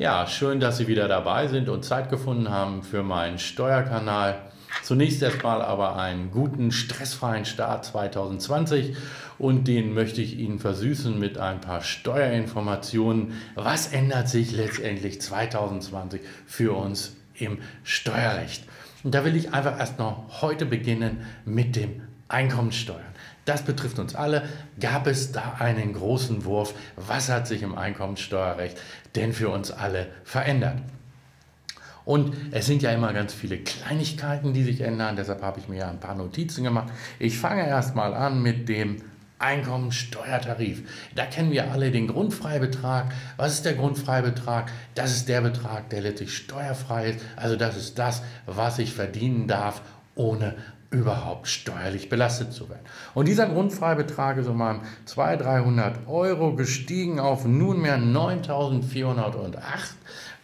[0.00, 4.42] Ja, schön, dass Sie wieder dabei sind und Zeit gefunden haben für meinen Steuerkanal.
[4.84, 8.96] Zunächst erstmal aber einen guten, stressfreien Start 2020
[9.38, 13.32] und den möchte ich Ihnen versüßen mit ein paar Steuerinformationen.
[13.56, 18.62] Was ändert sich letztendlich 2020 für uns im Steuerrecht?
[19.02, 23.00] Und da will ich einfach erst noch heute beginnen mit dem Einkommensteuern.
[23.44, 24.42] Das betrifft uns alle.
[24.78, 26.74] Gab es da einen großen Wurf?
[26.96, 28.78] Was hat sich im Einkommensteuerrecht
[29.16, 30.78] denn für uns alle verändert?
[32.04, 35.16] Und es sind ja immer ganz viele Kleinigkeiten, die sich ändern.
[35.16, 36.88] Deshalb habe ich mir ein paar Notizen gemacht.
[37.18, 39.02] Ich fange erstmal an mit dem
[39.38, 40.82] Einkommensteuertarif.
[41.14, 43.12] Da kennen wir alle den Grundfreibetrag.
[43.36, 44.70] Was ist der Grundfreibetrag?
[44.94, 47.20] Das ist der Betrag, der letztlich steuerfrei ist.
[47.36, 49.82] Also das ist das, was ich verdienen darf,
[50.14, 50.56] ohne
[50.90, 52.84] überhaupt steuerlich belastet zu werden.
[53.14, 59.34] Und dieser Grundfreibetrag ist um 200, 300 Euro gestiegen auf nunmehr 9.408.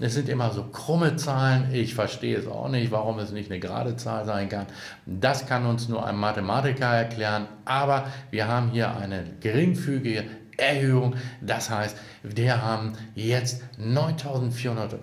[0.00, 1.72] Es sind immer so krumme Zahlen.
[1.72, 4.66] Ich verstehe es auch nicht, warum es nicht eine gerade Zahl sein kann.
[5.06, 7.46] Das kann uns nur ein Mathematiker erklären.
[7.64, 10.24] Aber wir haben hier eine geringfügige
[10.56, 11.14] Erhöhung.
[11.40, 14.98] Das heißt, wir haben jetzt 9.408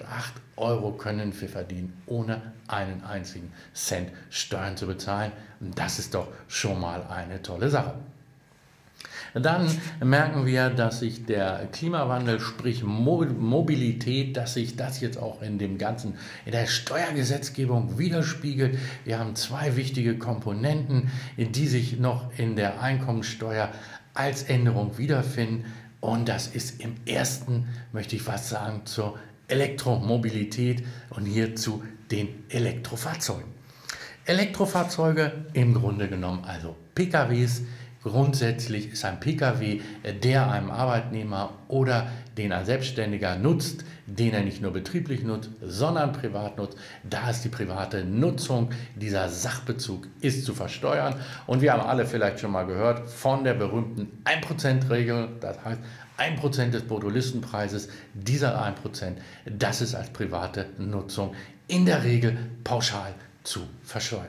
[0.61, 5.31] Euro können wir verdienen, ohne einen einzigen Cent Steuern zu bezahlen.
[5.59, 7.95] Das ist doch schon mal eine tolle Sache.
[9.33, 9.69] Dann
[10.03, 15.77] merken wir, dass sich der Klimawandel, sprich Mobilität, dass sich das jetzt auch in dem
[15.77, 18.77] ganzen, in der Steuergesetzgebung widerspiegelt.
[19.05, 23.69] Wir haben zwei wichtige Komponenten, die sich noch in der Einkommensteuer
[24.13, 25.65] als Änderung wiederfinden.
[26.01, 29.17] Und das ist im ersten, möchte ich fast sagen, zur
[29.51, 33.51] Elektromobilität und hier zu den Elektrofahrzeugen.
[34.25, 37.63] Elektrofahrzeuge im Grunde genommen also PKWs.
[38.03, 39.79] Grundsätzlich ist ein PKW,
[40.23, 46.11] der einem Arbeitnehmer oder den ein Selbstständiger nutzt, den er nicht nur betrieblich nutzt, sondern
[46.11, 46.77] privat nutzt.
[47.03, 51.15] Da ist die private Nutzung, dieser Sachbezug ist zu versteuern.
[51.45, 55.29] Und wir haben alle vielleicht schon mal gehört von der berühmten 1%-Regel.
[55.39, 55.79] Das heißt,
[56.17, 59.13] 1% des Bruttolistenpreises, dieser 1%,
[59.45, 61.35] das ist als private Nutzung
[61.67, 64.25] in der Regel pauschal zu verscheuern.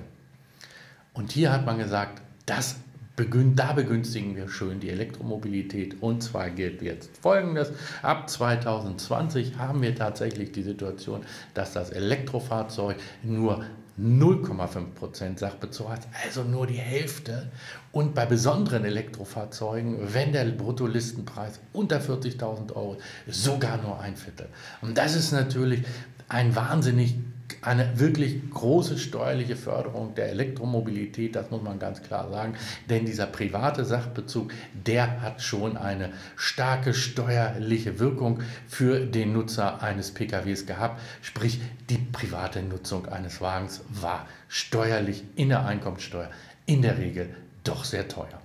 [1.15, 2.77] Und hier hat man gesagt, das
[3.17, 6.03] begün da begünstigen wir schön die Elektromobilität.
[6.03, 7.73] Und zwar gilt jetzt Folgendes.
[8.03, 11.23] Ab 2020 haben wir tatsächlich die Situation,
[11.55, 13.65] dass das Elektrofahrzeug nur
[14.01, 17.51] 0,5% Sachbezug hat, also nur die Hälfte.
[17.93, 22.97] Und bei besonderen Elektrofahrzeugen, wenn der Bruttolistenpreis unter 40.000 Euro
[23.29, 24.49] sogar nur ein Viertel.
[24.81, 25.83] Und das ist natürlich
[26.29, 27.17] ein wahnsinnig
[27.63, 32.55] eine wirklich große steuerliche Förderung der Elektromobilität, das muss man ganz klar sagen,
[32.89, 40.13] denn dieser private Sachbezug, der hat schon eine starke steuerliche Wirkung für den Nutzer eines
[40.13, 46.31] PKWs gehabt, sprich die private Nutzung eines Wagens war steuerlich in der Einkommensteuer
[46.67, 47.29] in der Regel
[47.65, 48.41] doch sehr teuer.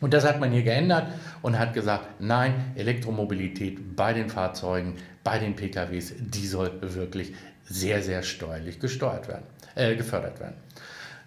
[0.00, 1.08] Und das hat man hier geändert
[1.42, 7.34] und hat gesagt, nein, Elektromobilität bei den Fahrzeugen, bei den PKWs, die soll wirklich
[7.68, 10.54] sehr, sehr steuerlich gesteuert werden, äh, gefördert werden.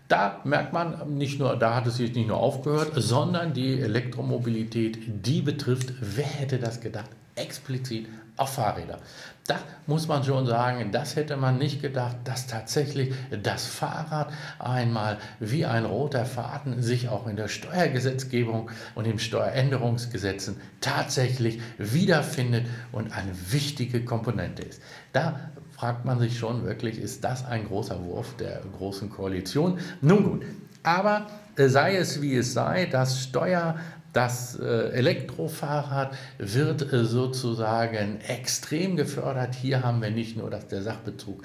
[0.07, 4.99] Da merkt man nicht nur, da hat es sich nicht nur aufgehört, sondern die Elektromobilität,
[5.07, 8.99] die betrifft, wer hätte das gedacht, explizit auf Fahrräder.
[9.47, 15.17] Da muss man schon sagen, das hätte man nicht gedacht, dass tatsächlich das Fahrrad einmal
[15.39, 23.11] wie ein roter Faden sich auch in der Steuergesetzgebung und im Steueränderungsgesetzen tatsächlich wiederfindet und
[23.11, 24.81] eine wichtige Komponente ist.
[25.11, 29.79] Da fragt man sich schon wirklich, ist das ein großer Wurf der großen Koalition?
[30.01, 30.45] Nun gut,
[30.83, 31.27] aber
[31.57, 33.75] äh, sei es wie es sei, das Steuer
[34.13, 39.55] das äh, Elektrofahrrad wird äh, sozusagen extrem gefördert.
[39.55, 41.43] Hier haben wir nicht nur, dass der Sachbezug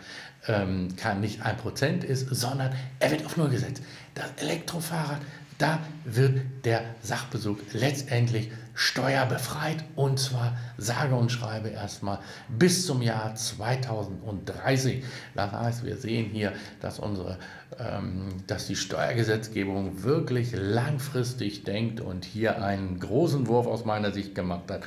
[0.48, 3.82] ähm, kann nicht ein Prozent ist, sondern er wird auf Null gesetzt.
[4.14, 5.20] Das Elektrofahrrad
[5.58, 12.18] da wird der Sachbezug letztendlich steuerbefreit und zwar sage und schreibe erstmal
[12.48, 15.02] bis zum Jahr 2030.
[15.34, 17.38] Das heißt, wir sehen hier, dass, unsere,
[17.78, 24.34] ähm, dass die Steuergesetzgebung wirklich langfristig denkt und hier einen großen Wurf aus meiner Sicht
[24.34, 24.82] gemacht hat,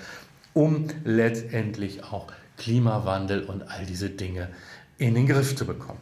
[0.54, 2.28] um letztendlich auch
[2.58, 4.50] Klimawandel und all diese Dinge
[5.00, 6.00] in den Griff zu bekommen.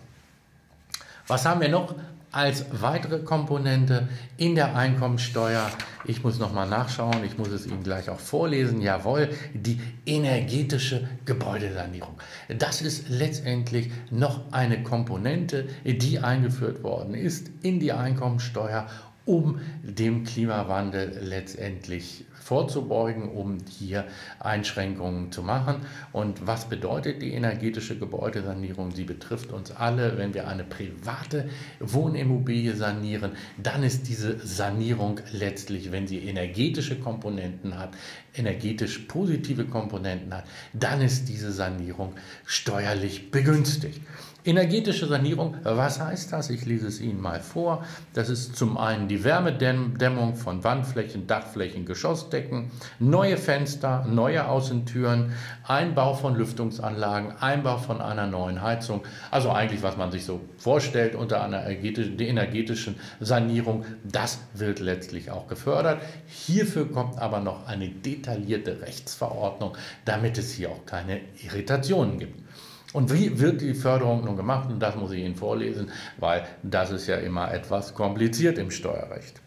[1.28, 1.96] Was haben wir noch
[2.32, 4.08] als weitere Komponente
[4.38, 5.70] in der Einkommensteuer,
[6.06, 12.16] ich muss nochmal nachschauen, ich muss es Ihnen gleich auch vorlesen, jawohl, die energetische Gebäudesanierung.
[12.58, 18.88] Das ist letztendlich noch eine Komponente, die eingeführt worden ist in die Einkommensteuer,
[19.28, 24.06] um dem Klimawandel letztendlich vorzubeugen, um hier
[24.40, 25.82] Einschränkungen zu machen.
[26.14, 28.92] Und was bedeutet die energetische Gebäudesanierung?
[28.92, 30.18] Sie betrifft uns alle.
[30.18, 31.50] Wenn wir eine private
[31.82, 37.90] Wohnimmobilie sanieren, dann ist diese Sanierung letztlich, wenn sie energetische Komponenten hat,
[38.34, 42.14] energetisch positive Komponenten hat, dann ist diese Sanierung
[42.46, 44.00] steuerlich begünstigt.
[44.48, 46.50] Energetische Sanierung, was heißt das?
[46.50, 47.84] Ich lese es Ihnen mal vor.
[48.14, 55.34] Das ist zum einen die Wärmedämmung von Wandflächen, Dachflächen, Geschossdecken, neue Fenster, neue Außentüren,
[55.66, 59.04] Einbau von Lüftungsanlagen, Einbau von einer neuen Heizung.
[59.32, 65.50] Also eigentlich, was man sich so vorstellt unter einer energetischen Sanierung, das wird letztlich auch
[65.50, 66.02] gefördert.
[66.26, 72.47] Hierfür kommt aber noch eine detaillierte Rechtsverordnung, damit es hier auch keine Irritationen gibt.
[72.94, 74.69] Und wie wird die Förderung nun gemacht?
[74.69, 79.42] Und das muss ich Ihnen vorlesen, weil das ist ja immer etwas kompliziert im Steuerrecht.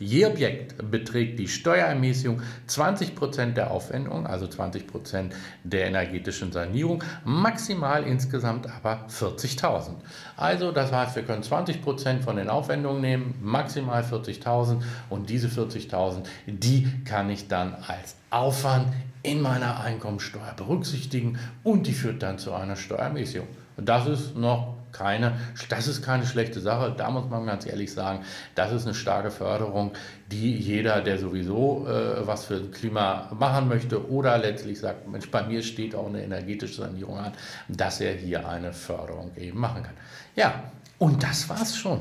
[0.00, 5.30] Je Objekt beträgt die Steuerermäßigung 20% der Aufwendung, also 20%
[5.64, 9.94] der energetischen Sanierung, maximal insgesamt aber 40.000.
[10.36, 16.24] Also das heißt, wir können 20% von den Aufwendungen nehmen, maximal 40.000 und diese 40.000,
[16.46, 18.92] die kann ich dann als Aufwand
[19.22, 23.48] in meiner Einkommensteuer berücksichtigen und die führt dann zu einer Steuerermäßigung.
[23.76, 25.38] Und das ist noch keine,
[25.68, 26.94] das ist keine schlechte Sache.
[26.96, 29.92] Da muss man ganz ehrlich sagen, das ist eine starke Förderung,
[30.30, 35.30] die jeder, der sowieso äh, was für das Klima machen möchte oder letztlich sagt, Mensch,
[35.30, 37.32] bei mir steht auch eine energetische Sanierung an,
[37.68, 39.94] dass er hier eine Förderung eben machen kann.
[40.34, 40.64] Ja,
[40.98, 42.00] und das war's schon.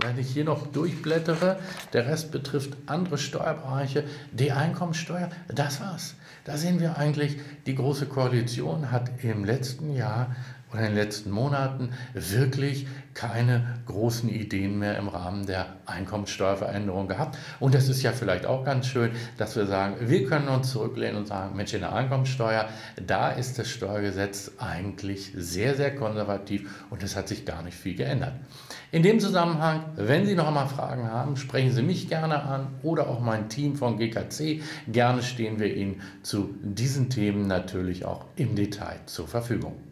[0.00, 1.58] Wenn ich hier noch durchblättere,
[1.92, 6.14] der Rest betrifft andere Steuerbereiche, die Einkommensteuer, das war's.
[6.44, 7.36] Da sehen wir eigentlich,
[7.66, 10.36] die Große Koalition hat im letzten Jahr
[10.72, 17.36] oder in den letzten Monaten wirklich keine großen Ideen mehr im Rahmen der Einkommenssteuerveränderung gehabt.
[17.58, 21.16] Und das ist ja vielleicht auch ganz schön, dass wir sagen, wir können uns zurücklehnen
[21.16, 22.68] und sagen, Mensch, in der Einkommenssteuer,
[23.04, 27.96] da ist das Steuergesetz eigentlich sehr, sehr konservativ und es hat sich gar nicht viel
[27.96, 28.34] geändert.
[28.92, 33.08] In dem Zusammenhang, wenn Sie noch einmal Fragen haben, sprechen Sie mich gerne an oder
[33.08, 34.62] auch mein Team von GKC.
[34.86, 39.87] Gerne stehen wir Ihnen zu diesen Themen natürlich auch im Detail zur Verfügung.